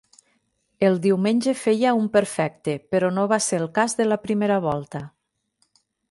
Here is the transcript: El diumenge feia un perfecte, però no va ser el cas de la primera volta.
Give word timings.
El 0.87 0.95
diumenge 1.01 1.53
feia 1.65 1.91
un 1.99 2.07
perfecte, 2.15 2.75
però 2.95 3.11
no 3.17 3.25
va 3.33 3.39
ser 3.49 3.59
el 3.65 3.69
cas 3.75 3.95
de 3.99 4.07
la 4.11 4.19
primera 4.23 4.57
volta. 4.69 5.03